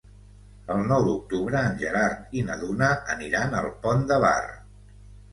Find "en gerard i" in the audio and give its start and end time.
1.67-2.43